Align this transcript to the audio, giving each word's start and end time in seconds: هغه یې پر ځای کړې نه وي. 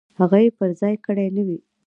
هغه 0.19 0.37
یې 0.43 0.49
پر 0.57 0.69
ځای 0.79 0.95
کړې 1.05 1.25
نه 1.35 1.41
وي. 1.47 1.59